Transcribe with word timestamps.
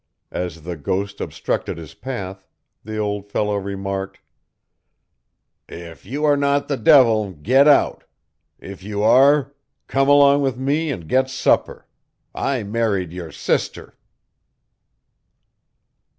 As 0.31 0.63
the 0.63 0.75
ghost 0.75 1.21
obstructed 1.21 1.77
his 1.77 1.93
path, 1.93 2.47
the 2.83 2.97
old 2.97 3.27
fellow 3.29 3.55
remarked: 3.55 4.19
"If 5.69 6.07
you 6.07 6.25
are 6.25 6.35
not 6.35 6.67
the 6.67 6.75
devil, 6.75 7.33
get 7.33 7.67
out! 7.67 8.05
If 8.57 8.81
you 8.81 9.03
are, 9.03 9.53
come 9.85 10.09
along 10.09 10.41
with 10.41 10.57
me 10.57 10.89
and 10.89 11.07
get 11.07 11.29
supper. 11.29 11.85
I 12.33 12.63
married 12.63 13.13
your 13.13 13.31
sister!" 13.31 13.95